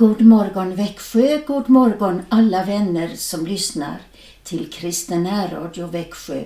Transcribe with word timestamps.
God 0.00 0.20
morgon 0.20 0.74
Växjö, 0.74 1.40
god 1.46 1.68
morgon 1.68 2.22
alla 2.28 2.64
vänner 2.64 3.08
som 3.16 3.46
lyssnar 3.46 3.98
till 4.42 4.70
Kristen 4.70 5.50
Radio 5.50 5.86
Växjö 5.86 6.44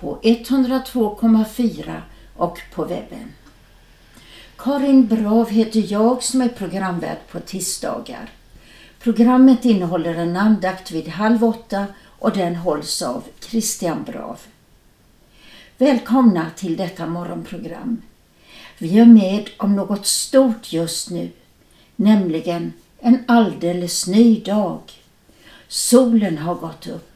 på 0.00 0.18
102,4 0.22 2.00
och 2.36 2.58
på 2.74 2.84
webben. 2.84 3.32
Karin 4.56 5.06
Brav 5.06 5.50
heter 5.50 5.92
jag 5.92 6.22
som 6.22 6.40
är 6.40 6.48
programvärd 6.48 7.18
på 7.32 7.40
tisdagar. 7.40 8.30
Programmet 8.98 9.64
innehåller 9.64 10.14
en 10.14 10.36
andakt 10.36 10.90
vid 10.90 11.08
halv 11.08 11.44
åtta 11.44 11.86
och 12.04 12.32
den 12.32 12.56
hålls 12.56 13.02
av 13.02 13.24
Christian 13.40 14.02
Brav. 14.02 14.40
Välkomna 15.78 16.46
till 16.56 16.76
detta 16.76 17.06
morgonprogram. 17.06 18.02
Vi 18.78 18.98
är 18.98 19.06
med 19.06 19.48
om 19.56 19.76
något 19.76 20.06
stort 20.06 20.72
just 20.72 21.10
nu, 21.10 21.30
nämligen 21.96 22.72
en 23.00 23.24
alldeles 23.28 24.06
ny 24.06 24.40
dag. 24.40 24.80
Solen 25.68 26.38
har 26.38 26.54
gått 26.54 26.86
upp. 26.86 27.10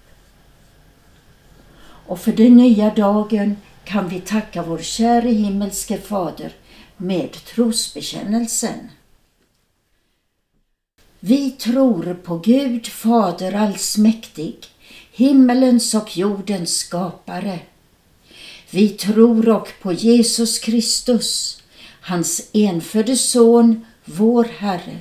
Och 2.07 2.20
för 2.20 2.33
den 2.33 2.57
nya 2.57 2.95
dagen 2.95 3.57
kan 3.85 4.08
vi 4.08 4.20
tacka 4.20 4.63
vår 4.63 4.79
käre 4.79 5.29
himmelske 5.29 5.98
Fader 5.98 6.53
med 6.97 7.33
trosbekännelsen. 7.33 8.91
Vi 11.20 11.51
tror 11.51 12.14
på 12.14 12.39
Gud 12.39 12.87
Fader 12.87 13.53
allsmäktig, 13.53 14.57
himmelens 15.13 15.95
och 15.95 16.17
jordens 16.17 16.77
skapare. 16.77 17.61
Vi 18.70 18.89
tror 18.89 19.48
och 19.48 19.69
på 19.83 19.92
Jesus 19.92 20.58
Kristus, 20.58 21.63
hans 22.01 22.51
enfödde 22.53 23.17
Son, 23.17 23.87
vår 24.05 24.45
Herre 24.45 25.01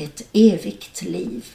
ett 0.00 0.28
evigt 0.32 1.02
liv. 1.02 1.46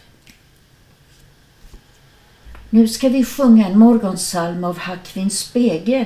Nu 2.69 2.87
ska 2.87 3.09
vi 3.09 3.25
sjunga 3.25 3.67
en 3.67 3.79
morgonsalm 3.79 4.63
av 4.63 4.77
Hackvin 4.77 5.29
Spegel, 5.29 6.05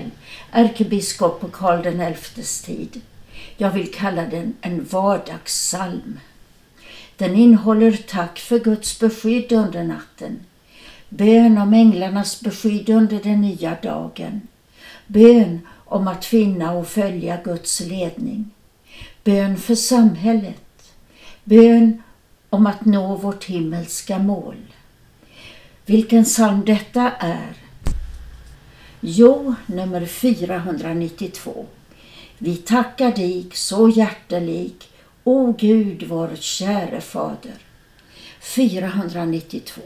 ärkebiskop 0.52 1.42
på 1.42 1.48
Karl 1.48 2.14
XIs 2.14 2.62
tid. 2.62 3.02
Jag 3.58 3.72
vill 3.72 3.94
kalla 3.94 4.26
den 4.26 4.54
en 4.62 4.84
vardagssalm. 4.84 6.20
Den 7.18 7.36
innehåller 7.36 7.92
tack 8.08 8.40
för 8.40 8.60
Guds 8.60 9.00
beskydd 9.00 9.52
under 9.52 9.84
natten, 9.84 10.40
bön 11.10 11.58
om 11.58 11.74
änglarnas 11.74 12.42
beskydd 12.42 12.90
under 12.90 13.20
den 13.24 13.42
nya 13.42 13.78
dagen, 13.82 14.42
bön 15.08 15.60
om 15.86 16.08
att 16.08 16.26
finna 16.26 16.72
och 16.72 16.88
följa 16.88 17.40
Guds 17.44 17.80
ledning, 17.80 18.52
bön 19.24 19.58
för 19.58 19.76
samhället, 19.76 20.94
bön 21.44 22.02
om 22.50 22.68
att 22.68 22.86
nå 22.86 23.16
vårt 23.16 23.44
himmelska 23.44 24.20
mål. 24.20 24.58
Vilken 25.86 26.24
psalm 26.24 26.66
detta 26.66 27.12
är? 27.12 27.54
Jo, 29.00 29.56
nummer 29.66 30.06
492. 30.06 31.66
Vi 32.38 32.56
tackar 32.56 33.12
dig 33.12 33.48
så 33.54 33.90
hjärtelig, 33.90 34.74
o 35.24 35.56
Gud 35.59 36.04
vår 36.04 36.36
käre 36.36 37.02
Fader. 37.02 37.58
492. 38.40 39.82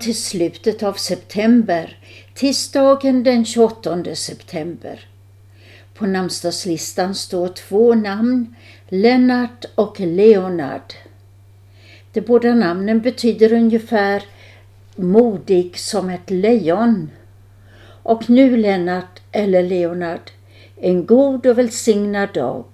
Till 0.00 0.16
slutet 0.16 0.82
av 0.82 0.92
september, 0.92 1.98
tisdagen 2.34 3.22
den 3.22 3.44
28 3.44 4.14
september. 4.14 5.00
På 5.94 6.06
namnsdagslistan 6.06 7.14
står 7.14 7.48
två 7.48 7.94
namn, 7.94 8.54
Lennart 8.88 9.64
och 9.74 10.00
Leonard. 10.00 10.94
De 12.12 12.20
båda 12.20 12.54
namnen 12.54 13.00
betyder 13.00 13.52
ungefär 13.52 14.22
modig 14.96 15.78
som 15.78 16.10
ett 16.10 16.30
lejon. 16.30 17.10
Och 18.02 18.30
nu 18.30 18.56
Lennart 18.56 19.20
eller 19.32 19.62
Leonard, 19.62 20.30
en 20.76 21.06
god 21.06 21.46
och 21.46 21.58
välsignad 21.58 22.28
dag. 22.34 22.64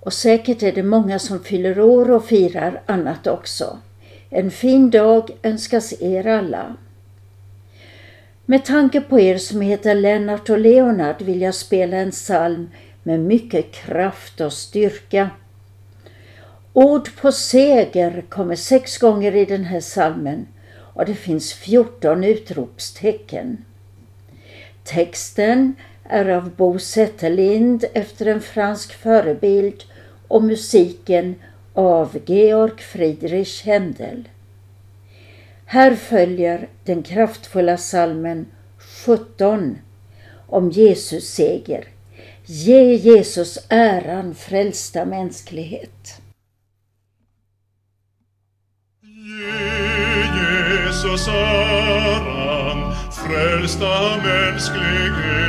Och 0.00 0.12
säkert 0.12 0.62
är 0.62 0.72
det 0.72 0.82
många 0.82 1.18
som 1.18 1.44
fyller 1.44 1.80
år 1.80 2.10
och 2.10 2.24
firar 2.24 2.82
annat 2.86 3.26
också. 3.26 3.78
En 4.34 4.50
fin 4.50 4.90
dag 4.90 5.30
önskas 5.42 5.92
er 6.00 6.26
alla. 6.26 6.76
Med 8.46 8.64
tanke 8.64 9.00
på 9.00 9.20
er 9.20 9.38
som 9.38 9.60
heter 9.60 9.94
Lennart 9.94 10.50
och 10.50 10.58
Leonard 10.58 11.22
vill 11.22 11.42
jag 11.42 11.54
spela 11.54 11.96
en 11.96 12.10
psalm 12.10 12.70
med 13.02 13.20
mycket 13.20 13.72
kraft 13.72 14.40
och 14.40 14.52
styrka. 14.52 15.30
Ord 16.72 17.16
på 17.20 17.32
seger 17.32 18.24
kommer 18.28 18.56
sex 18.56 18.98
gånger 18.98 19.36
i 19.36 19.44
den 19.44 19.64
här 19.64 19.80
salmen 19.80 20.46
och 20.94 21.06
det 21.06 21.14
finns 21.14 21.52
14 21.52 22.24
utropstecken. 22.24 23.64
Texten 24.84 25.74
är 26.04 26.28
av 26.28 26.50
Bo 26.50 26.78
Zetterlind 26.78 27.84
efter 27.92 28.26
en 28.26 28.40
fransk 28.40 28.92
förebild 28.92 29.84
och 30.28 30.42
musiken 30.42 31.34
av 31.74 32.18
Georg 32.26 32.78
Friedrich 32.78 33.64
Händel. 33.64 34.28
Här 35.66 35.94
följer 35.96 36.68
den 36.84 37.02
kraftfulla 37.02 37.76
salmen 37.76 38.46
17 39.04 39.78
om 40.46 40.70
Jesus 40.70 41.24
seger. 41.24 41.84
Ge 42.44 42.94
Jesus 42.94 43.58
äran, 43.68 44.34
frälsta 44.34 45.04
mänsklighet. 45.04 46.20
Ge 49.02 50.22
Jesus 50.72 51.28
äran, 51.28 52.94
frälsta 53.12 54.16
mänsklighet. 54.16 55.42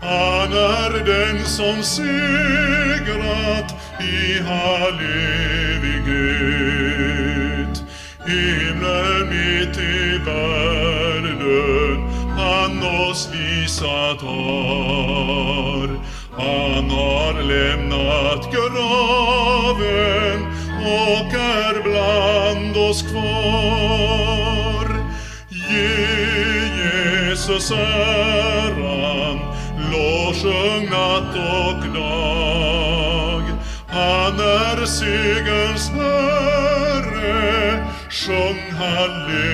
Han 0.00 0.52
är 0.52 1.04
den 1.04 1.44
som 1.44 1.82
segrat 1.82 3.38
i 4.00 4.38
all 4.40 5.00
evighet. 5.68 6.48
Himlen 8.26 9.28
mitt 9.28 9.78
i 9.78 10.18
världen 10.18 11.38
han 12.36 12.82
oss 12.82 13.28
visat 13.32 14.20
har. 14.20 15.88
Han 16.36 16.90
har 16.90 17.42
lämnat 17.42 18.52
graven 18.52 20.46
och 20.80 21.34
är 21.34 21.82
bland 21.82 22.76
oss 22.76 23.02
kvar. 23.02 24.86
Ge 25.48 26.08
Jesus 26.78 27.70
äran, 27.70 29.38
lovsjung 29.92 30.84
natt 30.90 31.36
och. 31.36 31.87
Han 33.98 34.40
är 34.40 34.86
segerns 34.86 35.90
Herre, 35.90 37.84
sjung 38.10 38.72
halleluja. 38.78 39.48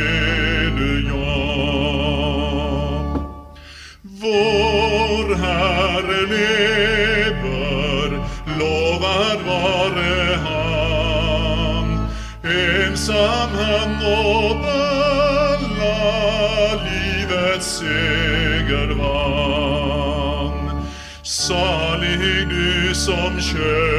Vår 4.03 5.35
Herre 5.35 6.21
lever, 6.35 8.09
lovad 8.59 9.41
vare 9.47 10.39
han. 10.45 11.89
Ensam 12.45 13.51
han 13.59 13.91
åt 14.07 14.65
alla 14.67 15.95
livets 16.85 17.69
seger 17.79 18.89
vann. 18.95 20.67
Salig 21.23 22.49
du 22.49 22.95
som 22.95 23.41
kör 23.41 23.94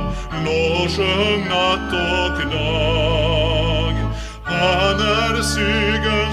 lovsjung 0.44 1.40
natt 1.48 1.92
och 1.92 2.38
dag. 2.50 3.94
Han 4.44 5.00
är 5.00 5.42
segerns 5.42 6.25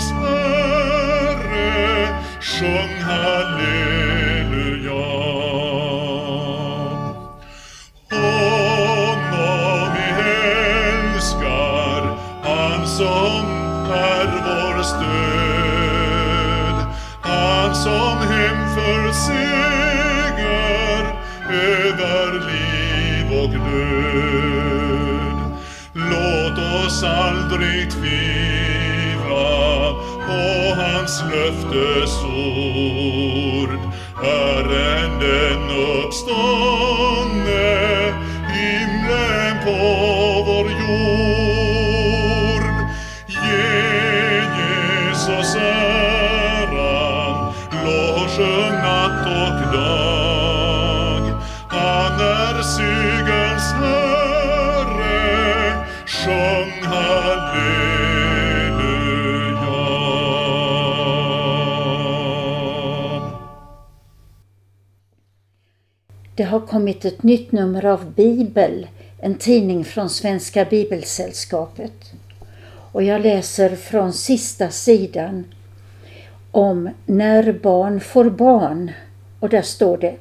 som 13.03 13.45
är 13.91 14.27
vår 14.45 14.83
stöd. 14.83 16.77
Han 17.21 17.75
som 17.75 18.17
hemför 18.17 19.11
seger 19.11 21.03
över 21.49 22.31
liv 22.49 23.27
och 23.41 23.49
död. 23.49 25.37
Låt 25.93 26.57
oss 26.85 27.03
aldrig 27.03 27.91
tvivla 27.91 29.53
på 30.27 30.41
hans 30.81 31.23
löftesord. 31.31 32.13
Herren 34.23 35.19
den 35.19 35.63
Det 66.35 66.43
har 66.43 66.59
kommit 66.59 67.05
ett 67.05 67.23
nytt 67.23 67.51
nummer 67.51 67.85
av 67.85 68.11
Bibel, 68.11 68.87
en 69.19 69.35
tidning 69.35 69.85
från 69.85 70.09
Svenska 70.09 70.65
Bibelsällskapet. 70.65 72.13
Och 72.91 73.03
jag 73.03 73.21
läser 73.21 73.75
från 73.75 74.13
sista 74.13 74.69
sidan 74.69 75.45
om 76.51 76.89
när 77.05 77.53
barn 77.53 77.99
får 77.99 78.29
barn. 78.29 78.91
Och 79.39 79.49
där 79.49 79.61
står 79.61 79.97
det 79.97 80.15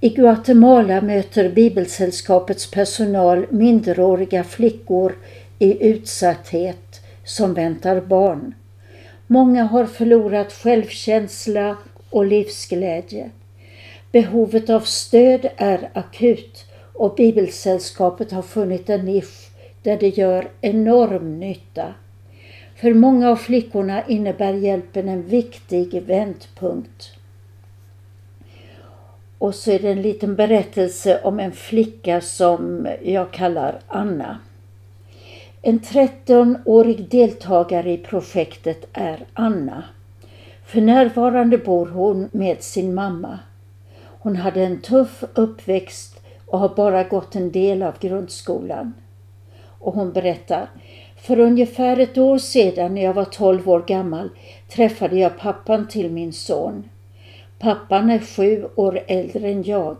I 0.00 0.08
Guatemala 0.08 1.00
möter 1.00 1.48
Bibelsällskapets 1.50 2.70
personal 2.70 3.46
minderåriga 3.50 4.44
flickor 4.44 5.14
i 5.58 5.88
utsatthet 5.88 7.00
som 7.24 7.54
väntar 7.54 8.00
barn. 8.00 8.54
Många 9.26 9.64
har 9.64 9.86
förlorat 9.86 10.52
självkänsla 10.52 11.76
och 12.10 12.26
livsglädje. 12.26 13.30
Behovet 14.12 14.70
av 14.70 14.80
stöd 14.80 15.48
är 15.56 15.90
akut 15.92 16.64
och 16.92 17.14
Bibelsällskapet 17.14 18.32
har 18.32 18.42
funnit 18.42 18.90
en 18.90 19.04
nisch 19.04 19.50
där 19.82 19.96
det 19.96 20.08
gör 20.08 20.50
enorm 20.60 21.40
nytta. 21.40 21.94
För 22.76 22.94
många 22.94 23.30
av 23.30 23.36
flickorna 23.36 24.06
innebär 24.06 24.52
hjälpen 24.52 25.08
en 25.08 25.22
viktig 25.22 26.02
vändpunkt. 26.02 27.12
Och 29.38 29.54
så 29.54 29.70
är 29.70 29.78
det 29.78 29.90
en 29.90 30.02
liten 30.02 30.36
berättelse 30.36 31.20
om 31.22 31.40
en 31.40 31.52
flicka 31.52 32.20
som 32.20 32.88
jag 33.02 33.30
kallar 33.30 33.80
Anna. 33.86 34.38
En 35.62 35.80
13-årig 35.80 37.08
deltagare 37.08 37.92
i 37.92 37.98
projektet 37.98 38.88
är 38.92 39.26
Anna. 39.32 39.84
För 40.66 40.80
närvarande 40.80 41.58
bor 41.58 41.86
hon 41.86 42.28
med 42.32 42.62
sin 42.62 42.94
mamma. 42.94 43.38
Hon 44.28 44.36
hade 44.36 44.64
en 44.64 44.80
tuff 44.80 45.24
uppväxt 45.34 46.20
och 46.46 46.58
har 46.58 46.68
bara 46.68 47.04
gått 47.04 47.34
en 47.34 47.52
del 47.52 47.82
av 47.82 47.98
grundskolan. 48.00 48.94
Och 49.78 49.94
hon 49.94 50.12
berättar, 50.12 50.70
för 51.16 51.38
ungefär 51.38 52.00
ett 52.00 52.18
år 52.18 52.38
sedan 52.38 52.94
när 52.94 53.02
jag 53.02 53.14
var 53.14 53.24
12 53.24 53.68
år 53.68 53.84
gammal 53.86 54.30
träffade 54.68 55.16
jag 55.18 55.38
pappan 55.38 55.88
till 55.88 56.10
min 56.10 56.32
son. 56.32 56.88
Pappan 57.58 58.10
är 58.10 58.18
sju 58.18 58.68
år 58.74 59.00
äldre 59.06 59.48
än 59.48 59.62
jag. 59.62 59.96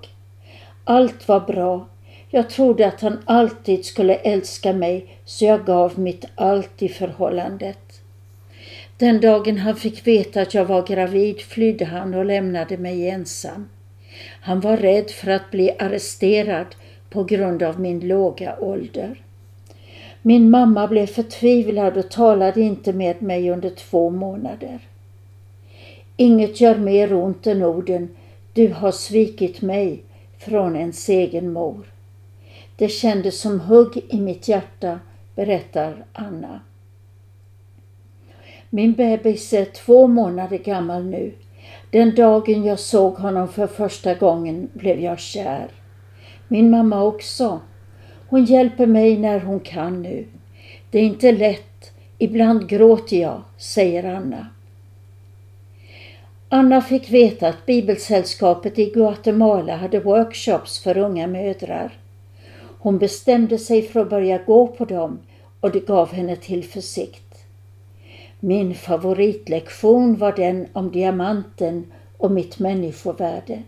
Allt 0.84 1.28
var 1.28 1.40
bra. 1.40 1.86
Jag 2.28 2.50
trodde 2.50 2.86
att 2.86 3.00
han 3.00 3.18
alltid 3.24 3.84
skulle 3.84 4.14
älska 4.14 4.72
mig 4.72 5.06
så 5.24 5.44
jag 5.44 5.64
gav 5.64 5.98
mitt 5.98 6.24
allt 6.34 6.82
i 6.82 6.88
förhållandet. 6.88 8.02
Den 8.96 9.20
dagen 9.20 9.58
han 9.58 9.76
fick 9.76 10.06
veta 10.06 10.40
att 10.40 10.54
jag 10.54 10.64
var 10.64 10.86
gravid 10.86 11.40
flydde 11.40 11.84
han 11.84 12.14
och 12.14 12.24
lämnade 12.24 12.76
mig 12.76 13.10
ensam. 13.10 13.68
Han 14.40 14.60
var 14.60 14.76
rädd 14.76 15.10
för 15.10 15.30
att 15.30 15.50
bli 15.50 15.70
arresterad 15.78 16.66
på 17.10 17.24
grund 17.24 17.62
av 17.62 17.80
min 17.80 18.00
låga 18.00 18.56
ålder. 18.60 19.22
Min 20.22 20.50
mamma 20.50 20.86
blev 20.88 21.06
förtvivlad 21.06 21.96
och 21.96 22.10
talade 22.10 22.60
inte 22.60 22.92
med 22.92 23.22
mig 23.22 23.50
under 23.50 23.70
två 23.70 24.10
månader. 24.10 24.78
Inget 26.16 26.60
gör 26.60 26.76
mer 26.76 27.14
ont 27.14 27.46
än 27.46 27.62
orden 27.62 28.08
Du 28.52 28.72
har 28.72 28.92
svikit 28.92 29.62
mig 29.62 30.02
från 30.38 30.76
ens 30.76 31.08
egen 31.08 31.52
mor. 31.52 31.86
Det 32.76 32.88
kändes 32.88 33.40
som 33.40 33.60
hugg 33.60 34.04
i 34.08 34.20
mitt 34.20 34.48
hjärta, 34.48 35.00
berättar 35.34 36.04
Anna. 36.12 36.60
Min 38.70 38.92
bebis 38.92 39.52
är 39.52 39.64
två 39.64 40.06
månader 40.06 40.58
gammal 40.58 41.04
nu. 41.04 41.32
Den 41.90 42.14
dagen 42.14 42.64
jag 42.64 42.78
såg 42.78 43.14
honom 43.14 43.48
för 43.48 43.66
första 43.66 44.14
gången 44.14 44.68
blev 44.72 45.00
jag 45.00 45.18
kär. 45.18 45.68
Min 46.48 46.70
mamma 46.70 47.02
också. 47.02 47.60
Hon 48.28 48.44
hjälper 48.44 48.86
mig 48.86 49.18
när 49.18 49.40
hon 49.40 49.60
kan 49.60 50.02
nu. 50.02 50.26
Det 50.90 50.98
är 50.98 51.02
inte 51.02 51.32
lätt. 51.32 51.92
Ibland 52.18 52.68
gråter 52.68 53.16
jag, 53.16 53.42
säger 53.58 54.04
Anna. 54.04 54.46
Anna 56.48 56.80
fick 56.80 57.10
veta 57.10 57.48
att 57.48 57.66
Bibelsällskapet 57.66 58.78
i 58.78 58.90
Guatemala 58.90 59.76
hade 59.76 60.00
workshops 60.00 60.78
för 60.78 60.98
unga 60.98 61.26
mödrar. 61.26 61.92
Hon 62.78 62.98
bestämde 62.98 63.58
sig 63.58 63.82
för 63.82 64.00
att 64.00 64.10
börja 64.10 64.38
gå 64.38 64.66
på 64.66 64.84
dem 64.84 65.18
och 65.60 65.70
det 65.70 65.86
gav 65.86 66.12
henne 66.12 66.36
tillförsikt. 66.36 67.27
Min 68.40 68.74
favoritlektion 68.74 70.16
var 70.16 70.32
den 70.32 70.66
om 70.72 70.92
diamanten 70.92 71.92
och 72.18 72.30
mitt 72.30 72.58
människovärde. 72.58 73.62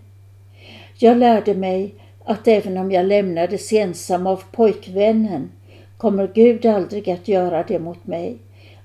Jag 0.98 1.16
lärde 1.16 1.54
mig 1.54 1.94
att 2.24 2.48
även 2.48 2.76
om 2.76 2.90
jag 2.90 3.06
lämnades 3.06 3.72
ensam 3.72 4.26
av 4.26 4.42
pojkvännen 4.52 5.50
kommer 5.96 6.30
Gud 6.34 6.66
aldrig 6.66 7.10
att 7.10 7.28
göra 7.28 7.62
det 7.62 7.78
mot 7.78 8.06
mig. 8.06 8.38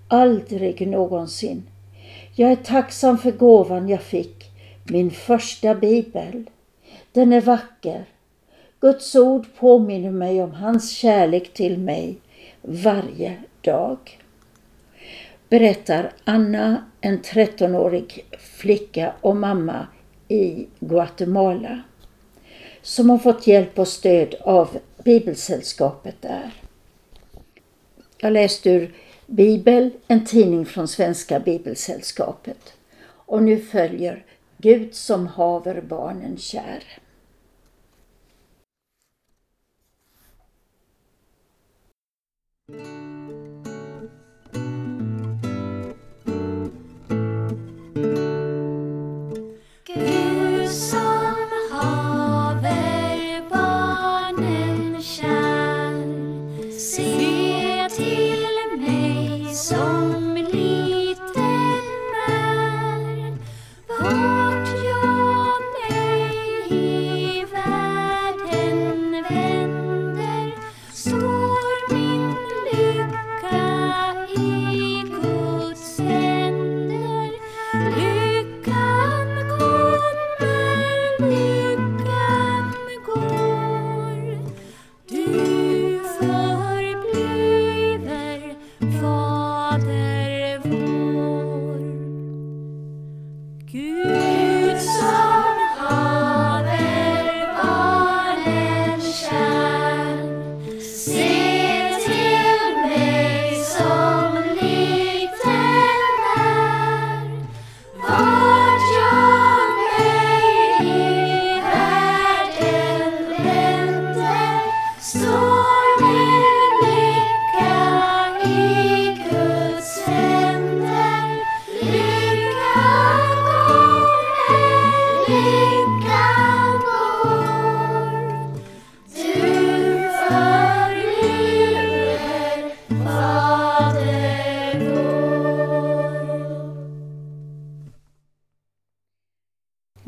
Aldrig 0.08 0.88
någonsin. 0.88 1.64
Jag 2.36 2.52
är 2.52 2.56
tacksam 2.56 3.18
för 3.18 3.32
gåvan 3.32 3.90
jag 3.90 4.02
fick, 4.02 4.52
min 4.84 5.12
första 5.12 5.76
bibel. 5.76 6.50
Den 7.12 7.34
är 7.34 7.42
vacker. 7.42 8.06
Guds 8.80 9.16
ord 9.16 9.46
påminner 9.60 10.12
mig 10.12 10.44
om 10.44 10.52
hans 10.52 10.92
kärlek 10.92 11.54
till 11.54 11.78
mig 11.78 12.18
varje 12.62 13.34
dag. 13.62 13.98
Berättar 15.50 16.14
Anna, 16.24 16.86
en 17.02 17.22
13-årig 17.22 18.26
flicka 18.40 19.14
och 19.22 19.36
mamma 19.36 19.88
i 20.28 20.68
Guatemala 20.80 21.82
som 22.82 23.10
har 23.10 23.18
fått 23.18 23.48
hjälp 23.48 23.80
och 23.80 23.88
stöd 23.88 24.36
av 24.42 24.78
Bibelsällskapet 25.04 26.22
där. 26.22 26.52
Jag 28.18 28.34
läste 28.34 28.70
ur 28.70 28.94
Bibel, 29.26 29.90
en 30.08 30.26
tidning 30.26 30.66
från 30.66 30.88
Svenska 30.88 31.40
Bibelsällskapet. 31.40 32.74
Och 33.08 33.44
nu 33.44 33.60
följer 33.60 34.26
Gud 34.58 34.96
som 34.96 35.28
haver 35.28 35.82
barnen 35.82 36.38
kär. 36.38 36.84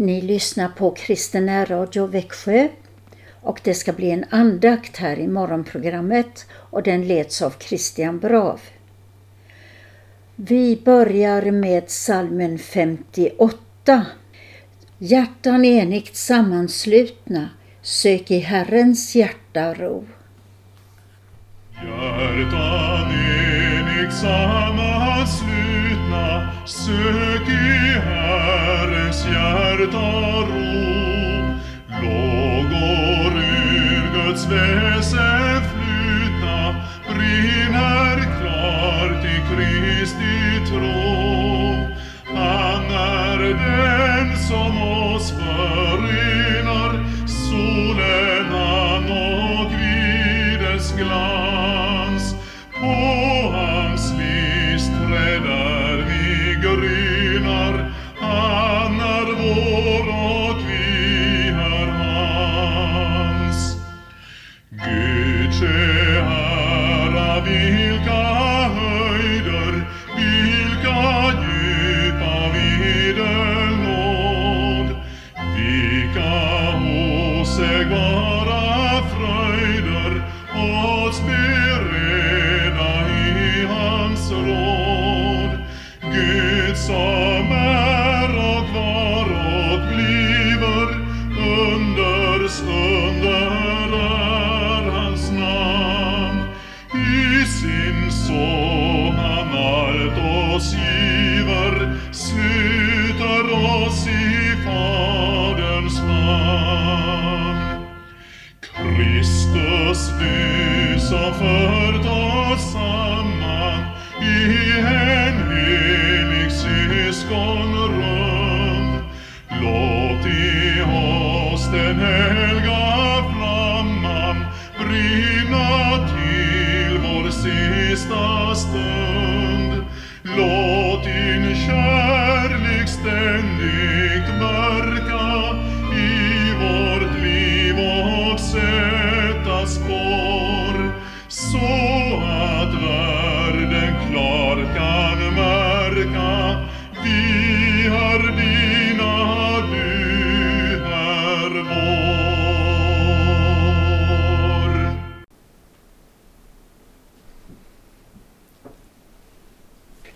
Ni 0.07 0.21
lyssnar 0.21 0.69
på 0.69 0.91
Kristen 0.91 1.65
Radio 1.65 2.05
Växjö 2.05 2.67
och 3.41 3.59
det 3.63 3.73
ska 3.73 3.93
bli 3.93 4.11
en 4.11 4.25
andakt 4.29 4.97
här 4.97 5.19
i 5.19 5.27
morgonprogrammet 5.27 6.45
och 6.51 6.83
den 6.83 7.07
leds 7.07 7.41
av 7.41 7.53
Christian 7.59 8.19
Brav. 8.19 8.61
Vi 10.35 10.81
börjar 10.85 11.51
med 11.51 11.89
salmen 11.89 12.59
58. 12.59 14.05
Hjärtan 14.97 15.65
enigt 15.65 16.15
sammanslutna, 16.15 17.49
sök 17.81 18.31
i 18.31 18.39
Herrens 18.39 19.15
hjärta 19.15 19.73
ro. 19.73 20.05
Hjärtan 21.73 23.11
enigt 23.11 24.13
sammanslutna, 24.13 26.53
sök 26.65 27.49
i 27.49 27.86
hjärta 29.79 29.97
ro. 30.49 30.77
Lågor 32.01 33.33
ur 33.37 34.13
Guds 34.13 34.45
väsen 34.45 35.61
flutna, 35.71 36.75
brinner 37.09 38.17
klart 38.39 39.25
i 39.25 39.37
Kristi 39.49 40.65
tro. 40.67 41.87
Han 42.35 42.85
är 42.91 43.39
den 43.39 44.37
som 44.37 44.76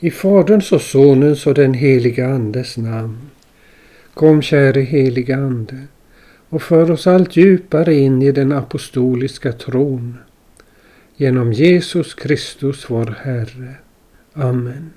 I 0.03 0.11
Faderns 0.11 0.71
och 0.71 0.81
Sonens 0.81 1.47
och 1.47 1.53
den 1.53 1.73
heliga 1.73 2.27
Andes 2.27 2.77
namn. 2.77 3.17
Kom 4.13 4.41
käre 4.41 4.81
heliga 4.81 5.37
Ande 5.37 5.77
och 6.49 6.61
för 6.61 6.91
oss 6.91 7.07
allt 7.07 7.35
djupare 7.35 7.95
in 7.95 8.21
i 8.21 8.31
den 8.31 8.51
apostoliska 8.51 9.51
tron. 9.51 10.17
Genom 11.15 11.53
Jesus 11.53 12.13
Kristus 12.13 12.85
vår 12.89 13.15
Herre. 13.23 13.75
Amen. 14.33 14.89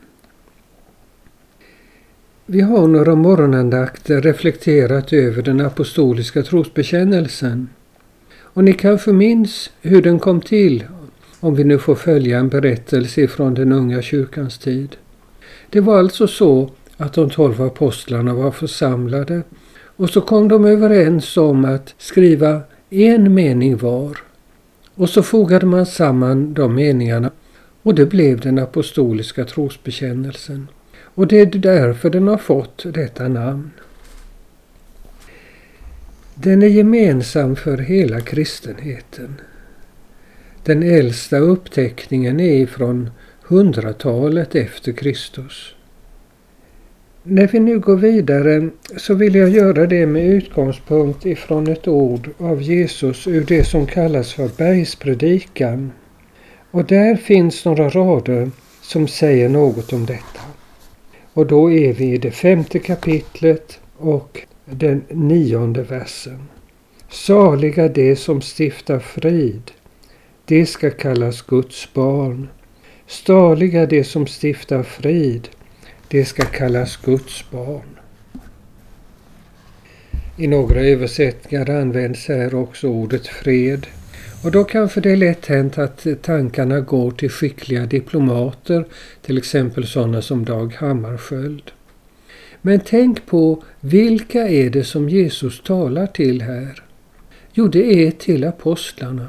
Vi 2.47 2.61
har 2.61 2.89
några 2.89 3.15
morgonandakter 3.15 4.21
reflekterat 4.21 5.13
över 5.13 5.43
den 5.43 5.61
apostoliska 5.61 6.43
trosbekännelsen. 6.43 7.69
Och 8.37 8.65
ni 8.65 8.73
kanske 8.73 9.13
minns 9.13 9.71
hur 9.81 10.03
den 10.03 10.19
kom 10.19 10.41
till 10.41 10.85
om 11.45 11.55
vi 11.55 11.65
nu 11.65 11.79
får 11.79 11.95
följa 11.95 12.39
en 12.39 12.49
berättelse 12.49 13.29
från 13.29 13.55
den 13.55 13.73
unga 13.73 14.03
kyrkans 14.03 14.59
tid. 14.59 14.97
Det 15.71 15.81
var 15.81 15.99
alltså 15.99 16.27
så 16.27 16.71
att 16.97 17.13
de 17.13 17.31
tolv 17.31 17.63
apostlarna 17.63 18.35
var 18.35 18.51
församlade 18.51 19.43
och 19.97 20.11
så 20.11 20.21
kom 20.21 20.49
de 20.49 20.65
överens 20.65 21.37
om 21.37 21.65
att 21.65 21.95
skriva 21.99 22.61
en 22.91 23.35
mening 23.35 23.77
var. 23.77 24.19
Och 24.95 25.09
så 25.09 25.23
fogade 25.23 25.67
man 25.67 25.87
samman 25.87 26.55
de 26.55 26.75
meningarna 26.75 27.31
och 27.83 27.95
det 27.95 28.07
blev 28.07 28.41
den 28.41 28.59
apostoliska 28.59 29.45
trosbekännelsen. 29.45 30.69
Och 31.01 31.27
det 31.27 31.41
är 31.41 31.47
därför 31.47 32.11
den 32.11 32.29
har 32.29 32.39
fått 32.39 32.85
detta 32.95 33.29
namn. 33.29 33.71
Den 36.35 36.63
är 36.63 36.67
gemensam 36.67 37.57
för 37.57 37.79
hela 37.79 38.21
kristenheten. 38.21 39.41
Den 40.65 40.83
äldsta 40.83 41.39
uppteckningen 41.39 42.41
är 42.41 42.67
från 42.67 43.11
hundratalet 43.43 44.55
efter 44.55 44.93
Kristus. 44.93 45.75
När 47.23 47.47
vi 47.47 47.61
nu 47.61 47.79
går 47.79 47.97
vidare 47.97 48.69
så 48.97 49.15
vill 49.15 49.35
jag 49.35 49.49
göra 49.49 49.87
det 49.87 50.07
med 50.07 50.27
utgångspunkt 50.27 51.27
ifrån 51.27 51.67
ett 51.67 51.89
ord 51.89 52.31
av 52.39 52.63
Jesus 52.63 53.27
ur 53.27 53.45
det 53.45 53.65
som 53.65 53.87
kallas 53.87 54.33
för 54.33 54.51
bergspredikan. 54.57 55.93
Och 56.71 56.85
där 56.85 57.17
finns 57.17 57.65
några 57.65 57.89
rader 57.89 58.51
som 58.83 59.09
säger 59.09 59.49
något 59.49 59.93
om 59.93 60.07
detta. 60.07 60.41
Och 61.33 61.47
då 61.47 61.71
är 61.73 61.93
vi 61.93 62.05
i 62.05 62.19
det 62.19 62.31
femte 62.31 62.79
kapitlet 62.79 63.81
och 63.97 64.41
den 64.65 65.03
nionde 65.09 65.83
versen. 65.83 66.49
Saliga 67.11 67.89
de 67.89 68.17
som 68.17 68.41
stiftar 68.41 68.99
frid, 68.99 69.71
de 70.47 70.67
ska 70.67 70.91
kallas 70.91 71.43
Guds 71.43 71.93
barn. 71.93 72.49
Staliga 73.07 73.87
de 73.87 74.05
som 74.05 74.27
stiftar 74.27 74.83
frid, 74.83 75.49
de 76.09 76.25
ska 76.25 76.45
kallas 76.45 76.97
Guds 76.97 77.51
barn. 77.51 77.99
I 80.37 80.47
några 80.47 80.81
översättningar 80.81 81.71
används 81.71 82.29
här 82.29 82.55
också 82.55 82.89
ordet 82.89 83.27
fred. 83.27 83.87
Och 84.45 84.51
då 84.51 84.65
kanske 84.65 85.01
det 85.01 85.11
är 85.11 85.17
lätt 85.17 85.47
hänt 85.47 85.79
att 85.79 86.07
tankarna 86.23 86.81
går 86.81 87.11
till 87.11 87.31
skickliga 87.31 87.87
diplomater, 87.87 88.85
till 89.23 89.39
exempel 89.39 89.87
sådana 89.87 90.23
som 90.23 90.45
Dag 90.45 90.75
Hammarskjöld. 90.75 91.71
Men 92.63 92.81
tänk 92.81 93.27
på 93.27 93.63
vilka 93.81 94.49
är 94.49 94.71
det 94.71 94.85
som 94.85 95.09
Jesus 95.09 95.63
talar 95.63 96.07
till 96.07 96.43
här? 96.43 96.83
Jo, 97.53 97.69
det 97.69 98.07
är 98.07 98.11
till 98.11 98.45
apostlarna. 98.45 99.29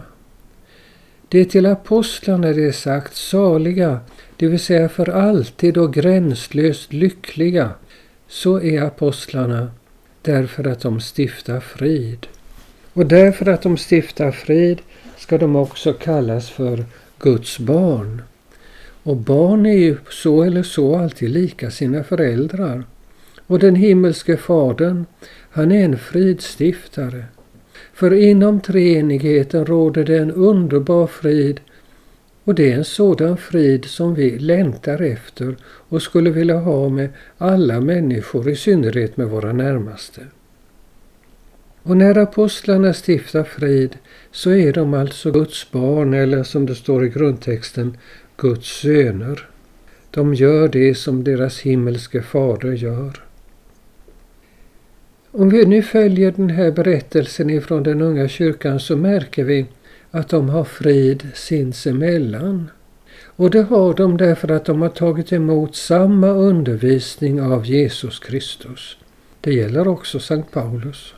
Det 1.29 1.39
är 1.39 1.45
till 1.45 1.65
apostlarna 1.65 2.47
det 2.47 2.65
är 2.65 2.71
sagt 2.71 3.15
saliga, 3.15 3.99
det 4.37 4.47
vill 4.47 4.59
säga 4.59 4.89
för 4.89 5.09
alltid 5.09 5.77
och 5.77 5.93
gränslöst 5.93 6.93
lyckliga. 6.93 7.69
Så 8.27 8.61
är 8.61 8.81
apostlarna 8.81 9.71
därför 10.21 10.67
att 10.67 10.79
de 10.79 10.99
stiftar 10.99 11.59
frid. 11.59 12.27
Och 12.93 13.05
därför 13.05 13.49
att 13.49 13.61
de 13.61 13.77
stiftar 13.77 14.31
frid 14.31 14.81
ska 15.17 15.37
de 15.37 15.55
också 15.55 15.93
kallas 15.93 16.49
för 16.49 16.85
Guds 17.19 17.59
barn. 17.59 18.21
Och 19.03 19.17
barn 19.17 19.65
är 19.65 19.77
ju 19.77 19.97
så 20.09 20.43
eller 20.43 20.63
så 20.63 20.95
alltid 20.95 21.29
lika 21.29 21.71
sina 21.71 22.03
föräldrar. 22.03 22.83
Och 23.47 23.59
den 23.59 23.75
himmelske 23.75 24.37
Fadern, 24.37 25.05
han 25.49 25.71
är 25.71 25.85
en 25.85 25.97
fridstiftare. 25.97 27.25
För 27.95 28.13
inom 28.13 28.61
treenigheten 28.61 29.65
råder 29.65 30.03
det 30.03 30.17
en 30.17 30.31
underbar 30.31 31.07
frid 31.07 31.59
och 32.43 32.55
det 32.55 32.71
är 32.71 32.77
en 32.77 32.85
sådan 32.85 33.37
frid 33.37 33.85
som 33.85 34.15
vi 34.15 34.39
längtar 34.39 35.01
efter 35.01 35.55
och 35.63 36.01
skulle 36.01 36.29
vilja 36.29 36.57
ha 36.57 36.89
med 36.89 37.09
alla 37.37 37.81
människor, 37.81 38.49
i 38.49 38.55
synnerhet 38.55 39.17
med 39.17 39.27
våra 39.27 39.53
närmaste. 39.53 40.21
Och 41.83 41.97
när 41.97 42.17
apostlarna 42.17 42.93
stiftar 42.93 43.43
frid 43.43 43.97
så 44.31 44.51
är 44.51 44.73
de 44.73 44.93
alltså 44.93 45.31
Guds 45.31 45.71
barn 45.71 46.13
eller 46.13 46.43
som 46.43 46.65
det 46.65 46.75
står 46.75 47.05
i 47.05 47.09
grundtexten 47.09 47.97
Guds 48.37 48.81
söner. 48.81 49.49
De 50.11 50.33
gör 50.33 50.67
det 50.67 50.95
som 50.95 51.23
deras 51.23 51.59
himmelske 51.59 52.21
fader 52.21 52.71
gör. 52.71 53.24
Om 55.37 55.49
vi 55.49 55.65
nu 55.65 55.81
följer 55.81 56.31
den 56.31 56.49
här 56.49 56.71
berättelsen 56.71 57.49
ifrån 57.49 57.83
den 57.83 58.01
unga 58.01 58.27
kyrkan 58.27 58.79
så 58.79 58.95
märker 58.95 59.43
vi 59.43 59.65
att 60.11 60.29
de 60.29 60.49
har 60.49 60.63
frid 60.63 61.27
sinsemellan. 61.33 62.69
Och 63.25 63.49
det 63.49 63.61
har 63.61 63.93
de 63.93 64.17
därför 64.17 64.51
att 64.51 64.65
de 64.65 64.81
har 64.81 64.89
tagit 64.89 65.33
emot 65.33 65.75
samma 65.75 66.27
undervisning 66.27 67.41
av 67.41 67.65
Jesus 67.65 68.19
Kristus. 68.19 68.97
Det 69.41 69.53
gäller 69.53 69.87
också 69.87 70.19
Sankt 70.19 70.51
Paulus. 70.51 71.13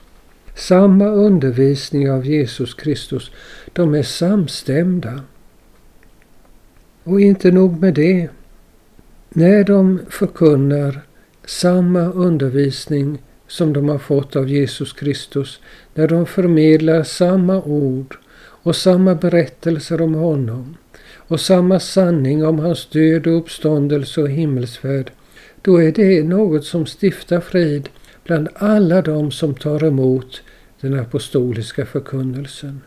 Samma 0.55 1.07
undervisning 1.07 2.11
av 2.11 2.25
Jesus 2.25 2.73
Kristus. 2.73 3.31
De 3.73 3.95
är 3.95 4.03
samstämda. 4.03 5.21
Och 7.03 7.21
inte 7.21 7.51
nog 7.51 7.81
med 7.81 7.93
det. 7.93 8.29
När 9.29 9.63
de 9.63 9.99
förkunnar 10.09 11.01
samma 11.45 12.05
undervisning 12.05 13.19
som 13.47 13.73
de 13.73 13.89
har 13.89 13.97
fått 13.97 14.35
av 14.35 14.49
Jesus 14.49 14.93
Kristus, 14.93 15.59
när 15.93 16.07
de 16.07 16.25
förmedlar 16.25 17.03
samma 17.03 17.61
ord 17.61 18.17
och 18.39 18.75
samma 18.75 19.15
berättelser 19.15 20.01
om 20.01 20.13
honom 20.13 20.77
och 21.15 21.39
samma 21.39 21.79
sanning 21.79 22.45
om 22.45 22.59
hans 22.59 22.85
död 22.85 23.27
och 23.27 23.37
uppståndelse 23.37 24.21
och 24.21 24.29
himmelsfärd, 24.29 25.11
då 25.61 25.81
är 25.81 25.91
det 25.91 26.23
något 26.23 26.65
som 26.65 26.85
stiftar 26.85 27.39
frid 27.39 27.89
bland 28.23 28.49
alla 28.55 29.01
de 29.01 29.31
som 29.31 29.55
tar 29.55 29.83
emot 29.83 30.41
den 30.81 30.99
apostoliska 30.99 31.85
förkunnelsen. 31.85 32.81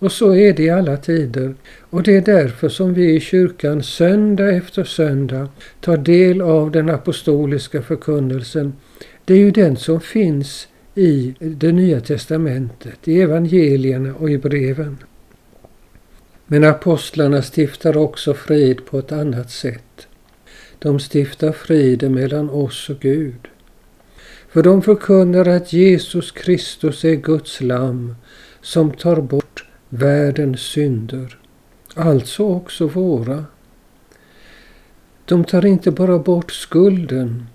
Och 0.00 0.12
så 0.12 0.34
är 0.34 0.52
det 0.52 0.62
i 0.62 0.70
alla 0.70 0.96
tider. 0.96 1.54
Och 1.90 2.02
det 2.02 2.16
är 2.16 2.20
därför 2.20 2.68
som 2.68 2.94
vi 2.94 3.14
i 3.14 3.20
kyrkan 3.20 3.82
söndag 3.82 4.50
efter 4.50 4.84
söndag 4.84 5.48
tar 5.80 5.96
del 5.96 6.42
av 6.42 6.70
den 6.70 6.90
apostoliska 6.90 7.82
förkunnelsen. 7.82 8.72
Det 9.28 9.34
är 9.34 9.38
ju 9.38 9.50
den 9.50 9.76
som 9.76 10.00
finns 10.00 10.68
i 10.94 11.34
det 11.38 11.72
nya 11.72 12.00
testamentet, 12.00 13.08
i 13.08 13.20
evangelierna 13.20 14.14
och 14.14 14.30
i 14.30 14.38
breven. 14.38 14.96
Men 16.46 16.64
apostlarna 16.64 17.42
stiftar 17.42 17.96
också 17.96 18.34
frid 18.34 18.86
på 18.86 18.98
ett 18.98 19.12
annat 19.12 19.50
sätt. 19.50 20.08
De 20.78 20.98
stiftar 20.98 21.52
frid 21.52 22.10
mellan 22.10 22.50
oss 22.50 22.90
och 22.90 23.00
Gud. 23.00 23.48
För 24.48 24.62
de 24.62 24.82
förkunnar 24.82 25.48
att 25.48 25.72
Jesus 25.72 26.32
Kristus 26.32 27.04
är 27.04 27.14
Guds 27.14 27.60
lamm 27.60 28.14
som 28.60 28.90
tar 28.90 29.20
bort 29.20 29.64
världens 29.88 30.60
synder, 30.60 31.38
alltså 31.94 32.44
också 32.44 32.86
våra. 32.86 33.44
De 35.24 35.44
tar 35.44 35.66
inte 35.66 35.90
bara 35.90 36.18
bort 36.18 36.52
skulden. 36.52 37.46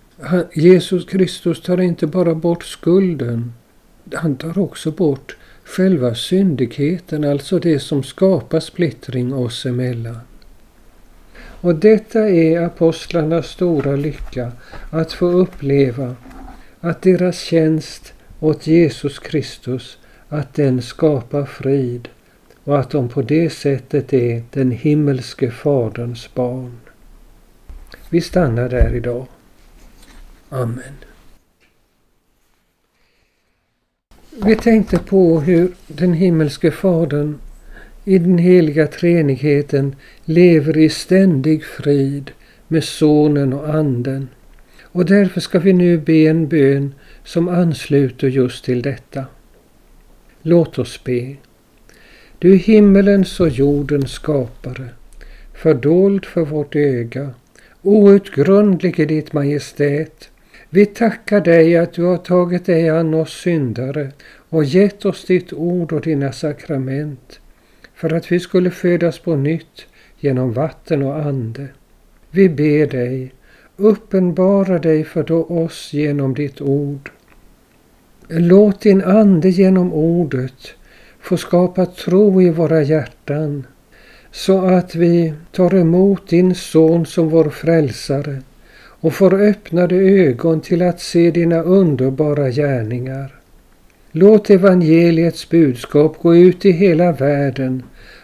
Jesus 0.54 1.06
Kristus 1.06 1.62
tar 1.62 1.82
inte 1.82 2.08
bara 2.08 2.36
bort 2.36 2.64
skulden. 2.64 3.54
Han 4.14 4.36
tar 4.36 4.60
också 4.60 4.92
bort 4.92 5.36
själva 5.64 6.16
syndigheten, 6.16 7.24
alltså 7.24 7.60
det 7.60 7.80
som 7.80 8.04
skapar 8.04 8.60
splittring 8.60 9.34
oss 9.34 9.66
emellan. 9.66 10.20
Och 11.38 11.76
detta 11.76 12.30
är 12.30 12.62
apostlarnas 12.62 13.48
stora 13.48 13.96
lycka, 13.96 14.52
att 14.90 15.14
få 15.14 15.26
uppleva 15.26 16.16
att 16.80 17.02
deras 17.02 17.40
tjänst 17.40 18.14
åt 18.40 18.68
Jesus 18.68 19.20
Kristus, 19.20 19.98
att 20.30 20.54
den 20.54 20.82
skapar 20.82 21.46
frid 21.46 22.10
och 22.64 22.80
att 22.80 22.90
de 22.90 23.10
på 23.10 23.22
det 23.22 23.50
sättet 23.50 24.14
är 24.14 24.44
den 24.52 24.72
himmelske 24.72 25.52
Faderns 25.52 26.34
barn. 26.34 26.78
Vi 28.10 28.22
stannar 28.22 28.70
där 28.70 28.96
idag. 28.96 29.26
Amen. 30.54 30.94
Vi 34.46 34.56
tänkte 34.56 35.00
på 35.00 35.40
hur 35.40 35.72
den 35.88 36.14
himmelske 36.14 36.72
Fadern 36.72 37.40
i 38.06 38.18
den 38.18 38.38
heliga 38.38 38.88
treenigheten 38.88 39.96
lever 40.26 40.78
i 40.78 40.90
ständig 40.90 41.64
frid 41.66 42.32
med 42.68 42.84
Sonen 42.84 43.54
och 43.54 43.76
Anden. 43.76 44.28
Och 44.82 45.06
därför 45.06 45.42
ska 45.42 45.60
vi 45.60 45.74
nu 45.74 45.98
be 45.98 46.28
en 46.28 46.48
bön 46.48 46.94
som 47.24 47.48
ansluter 47.48 48.28
just 48.28 48.66
till 48.66 48.82
detta. 48.82 49.26
Låt 50.42 50.80
oss 50.80 51.04
be. 51.04 51.36
Du 52.40 52.56
himmelens 52.56 53.40
och 53.40 53.50
jordens 53.50 54.12
skapare, 54.12 54.90
fördold 55.54 56.26
för 56.26 56.42
vårt 56.42 56.76
öga, 56.76 57.30
outgrundlig 57.82 59.00
i 59.00 59.06
ditt 59.06 59.34
majestät. 59.34 60.30
Vi 60.74 60.86
tackar 60.86 61.42
dig 61.42 61.78
att 61.78 61.94
du 61.94 62.04
har 62.04 62.18
tagit 62.18 62.66
dig 62.66 62.90
an 62.90 63.14
oss 63.14 63.42
syndare 63.42 64.12
och 64.50 64.64
gett 64.64 65.06
oss 65.06 65.26
ditt 65.26 65.54
ord 65.54 65.94
och 65.94 66.02
dina 66.02 66.32
sakrament 66.32 67.40
för 67.96 68.14
att 68.14 68.32
vi 68.32 68.40
skulle 68.40 68.72
födas 68.72 69.20
på 69.20 69.36
nytt 69.36 69.86
genom 70.20 70.54
vatten 70.54 71.04
och 71.04 71.16
ande. 71.16 71.68
Vi 72.32 72.50
ber 72.50 72.88
dig, 72.88 73.34
uppenbara 73.78 74.80
dig 74.80 75.04
för 75.04 75.52
oss 75.52 75.94
genom 75.94 76.34
ditt 76.34 76.62
ord. 76.62 77.12
Låt 78.28 78.82
din 78.82 79.04
ande 79.04 79.50
genom 79.50 79.94
ordet 79.94 80.74
få 81.20 81.38
skapa 81.38 81.86
tro 81.86 82.42
i 82.42 82.50
våra 82.50 82.82
hjärtan 82.82 83.68
så 84.32 84.66
att 84.66 84.96
vi 84.96 85.34
tar 85.52 85.76
emot 85.76 86.28
din 86.28 86.56
son 86.56 87.06
som 87.06 87.30
vår 87.30 87.50
frälsare 87.50 88.42
och 89.04 89.14
får 89.14 89.42
öppnade 89.42 89.96
ögon 89.96 90.62
till 90.62 90.82
att 90.82 91.00
se 91.00 91.32
dina 91.32 91.62
underbara 91.62 92.50
gärningar. 92.50 93.36
Låt 94.12 94.50
evangeliets 94.50 95.50
budskap 95.50 96.18
gå 96.22 96.36
ut 96.36 96.66
i 96.66 96.72
hela 96.72 97.12
världen 97.12 97.84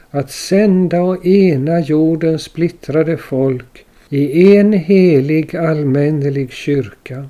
att 0.10 0.32
sända 0.32 1.02
och 1.02 1.26
ena 1.26 1.80
jordens 1.80 2.42
splittrade 2.42 3.18
folk 3.18 3.86
i 4.10 4.58
en 4.58 4.74
helig 4.74 5.56
allmännelig 5.56 6.52
kyrka. 6.52 7.30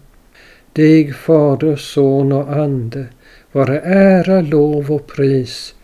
Dig 0.74 1.14
Fader, 1.14 1.76
Son 1.76 2.32
och 2.32 2.54
Ande 2.54 3.06
vare 3.52 3.80
ära, 3.80 4.42
lov 4.42 4.92
och 4.92 5.08
pris 5.08 5.76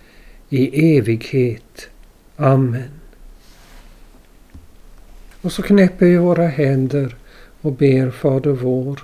i 0.49 0.97
evighet. 0.97 1.87
Amen. 2.35 2.89
Och 5.41 5.51
så 5.51 5.61
knäpper 5.61 6.05
vi 6.05 6.17
våra 6.17 6.47
händer 6.47 7.15
och 7.65 7.73
ber 7.73 8.09
Fader 8.09 8.51
vår. 8.51 8.99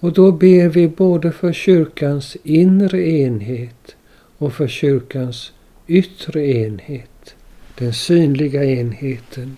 Och 0.00 0.12
då 0.12 0.32
ber 0.32 0.68
vi 0.68 0.88
både 0.88 1.32
för 1.32 1.52
kyrkans 1.52 2.36
inre 2.42 3.08
enhet 3.08 3.96
och 4.38 4.52
för 4.52 4.68
kyrkans 4.68 5.52
yttre 5.86 6.46
enhet, 6.46 7.34
den 7.78 7.92
synliga 7.92 8.64
enheten. 8.64 9.56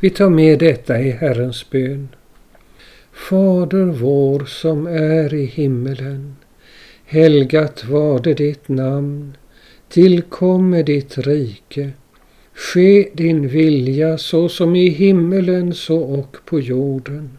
Vi 0.00 0.10
tar 0.10 0.30
med 0.30 0.58
detta 0.58 1.00
i 1.00 1.10
Herrens 1.10 1.70
bön. 1.70 2.08
Fader 3.12 3.84
vår 3.84 4.44
som 4.44 4.86
är 4.86 5.34
i 5.34 5.44
himmelen. 5.44 6.36
Helgat 7.04 7.84
varde 7.84 8.34
ditt 8.34 8.68
namn. 8.68 9.36
Tillkomme 9.88 10.82
ditt 10.82 11.18
rike. 11.18 11.90
Ske 12.54 13.08
din 13.14 13.48
vilja 13.48 14.18
så 14.18 14.48
som 14.48 14.76
i 14.76 14.88
himmelen 14.88 15.74
så 15.74 15.98
och 15.98 16.36
på 16.44 16.60
jorden. 16.60 17.38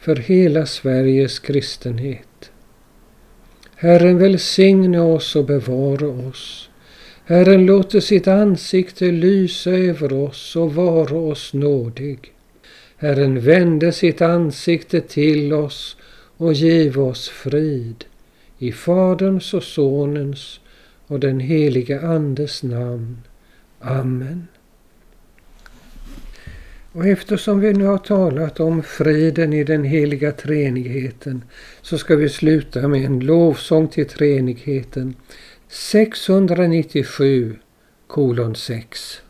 för 0.00 0.16
hela 0.16 0.66
Sveriges 0.66 1.38
kristenhet. 1.38 2.50
Herren 3.76 4.18
välsigne 4.18 5.00
oss 5.00 5.36
och 5.36 5.44
bevara 5.44 6.08
oss. 6.08 6.70
Herren 7.24 7.66
låter 7.66 8.00
sitt 8.00 8.28
ansikte 8.28 9.04
lysa 9.04 9.70
över 9.70 10.12
oss 10.12 10.56
och 10.56 10.74
vara 10.74 11.16
oss 11.16 11.54
nådig. 11.54 12.32
Herren 12.96 13.40
vände 13.40 13.92
sitt 13.92 14.22
ansikte 14.22 15.00
till 15.00 15.52
oss 15.52 15.96
och 16.36 16.52
giv 16.52 17.00
oss 17.00 17.28
frid. 17.28 18.04
I 18.58 18.72
Faderns 18.72 19.54
och 19.54 19.62
Sonens 19.62 20.60
och 21.06 21.20
den 21.20 21.40
helige 21.40 22.00
Andes 22.00 22.62
namn. 22.62 23.18
Amen. 23.80 24.46
Och 26.92 27.06
eftersom 27.06 27.60
vi 27.60 27.72
nu 27.72 27.84
har 27.84 27.98
talat 27.98 28.60
om 28.60 28.82
friden 28.82 29.52
i 29.52 29.64
den 29.64 29.84
heliga 29.84 30.32
treenigheten 30.32 31.44
så 31.82 31.98
ska 31.98 32.16
vi 32.16 32.28
sluta 32.28 32.88
med 32.88 33.04
en 33.04 33.20
lovsång 33.20 33.88
till 33.88 34.08
treenigheten 34.08 35.14
697 35.68 37.56
kolon 38.06 38.54
6. 38.56 39.20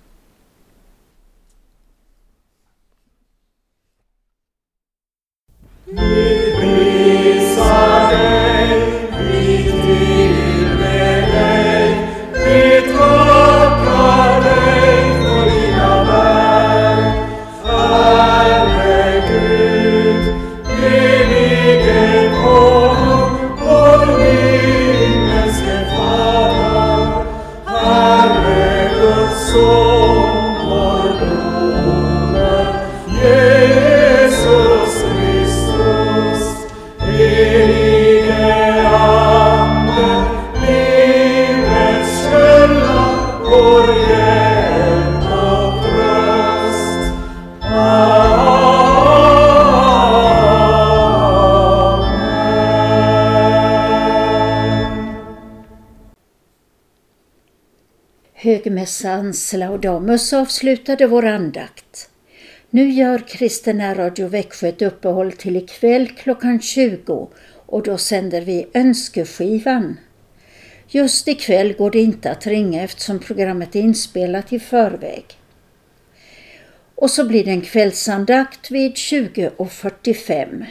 Jesus 5.87 6.51
Kristus, 6.61 8.49
Högmässans 59.31 59.53
Laudamus 59.53 60.33
avslutade 60.33 61.07
vår 61.07 61.25
andakt. 61.25 62.11
Nu 62.71 62.90
gör 62.90 63.19
Kristina 63.19 63.95
Radio 63.95 64.29
Växjö 64.29 64.69
ett 64.69 64.83
uppehåll 64.83 65.33
till 65.33 65.57
ikväll 65.57 66.09
klockan 66.09 66.61
20 66.61 67.29
och 67.66 67.83
då 67.83 67.99
sänder 67.99 68.40
vi 68.40 68.66
Önskeskivan. 68.75 70.01
Just 70.88 71.29
ikväll 71.29 71.73
går 71.73 71.90
det 71.90 72.01
inte 72.01 72.31
att 72.31 72.47
ringa 72.47 72.83
eftersom 72.83 73.19
programmet 73.19 73.77
är 73.77 73.81
inspelat 73.81 74.53
i 74.53 74.59
förväg. 74.59 75.25
Och 76.95 77.11
så 77.11 77.25
blir 77.25 77.45
det 77.45 77.51
en 77.51 77.61
kvällsandakt 77.61 78.71
vid 78.71 78.93
20.45. 78.93 80.66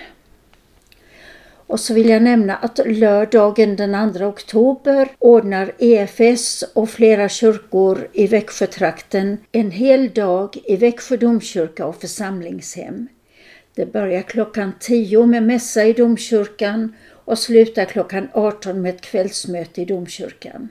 Och 1.69 1.79
så 1.79 1.93
vill 1.93 2.09
jag 2.09 2.21
nämna 2.21 2.55
att 2.55 2.79
lördagen 2.85 3.75
den 3.75 4.13
2 4.13 4.25
oktober 4.25 5.09
ordnar 5.19 5.71
EFS 5.77 6.63
och 6.73 6.89
flera 6.89 7.29
kyrkor 7.29 8.07
i 8.13 8.27
Växjötrakten 8.27 9.37
en 9.51 9.71
hel 9.71 10.09
dag 10.09 10.57
i 10.65 10.75
Växjö 10.75 11.17
domkyrka 11.17 11.85
och 11.85 12.01
församlingshem. 12.01 13.07
Det 13.75 13.85
börjar 13.85 14.21
klockan 14.21 14.73
10 14.79 15.25
med 15.25 15.43
mässa 15.43 15.85
i 15.85 15.93
domkyrkan 15.93 16.95
och 17.09 17.39
slutar 17.39 17.85
klockan 17.85 18.29
18 18.33 18.81
med 18.81 18.95
ett 18.95 19.01
kvällsmöte 19.01 19.81
i 19.81 19.85
domkyrkan. 19.85 20.69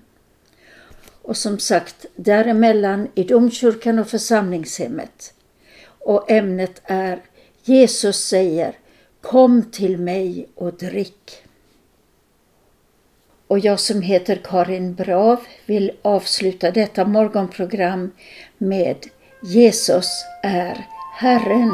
Och 1.22 1.36
som 1.36 1.58
sagt, 1.58 2.06
däremellan 2.16 3.08
i 3.14 3.24
domkyrkan 3.24 3.98
och 3.98 4.08
församlingshemmet. 4.08 5.34
Och 5.98 6.30
ämnet 6.30 6.82
är 6.84 7.18
Jesus 7.64 8.16
säger 8.16 8.74
Kom 9.20 9.70
till 9.70 9.98
mig 9.98 10.48
och 10.54 10.74
drick. 10.74 11.42
Och 13.46 13.58
jag 13.58 13.80
som 13.80 14.02
heter 14.02 14.40
Karin 14.44 14.94
Brav 14.94 15.40
vill 15.66 15.92
avsluta 16.02 16.70
detta 16.70 17.04
morgonprogram 17.04 18.10
med 18.58 18.96
Jesus 19.42 20.24
är 20.42 20.86
Herren. 21.14 21.70